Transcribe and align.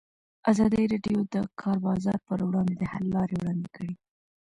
ازادي 0.51 0.83
راډیو 0.93 1.19
د 1.25 1.27
د 1.33 1.35
کار 1.61 1.77
بازار 1.85 2.17
پر 2.27 2.39
وړاندې 2.47 2.75
د 2.77 2.83
حل 2.91 3.05
لارې 3.15 3.35
وړاندې 3.39 3.67
کړي. 3.75 3.93